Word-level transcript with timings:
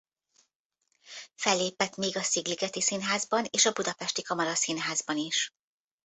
Fellépett 1.35 1.95
még 1.95 2.17
a 2.17 2.21
Szigligeti 2.21 2.81
Színházban 2.81 3.45
és 3.49 3.65
a 3.65 3.71
Budapesti 3.71 4.21
Kamaraszínházban 4.21 5.17
is. 5.17 5.53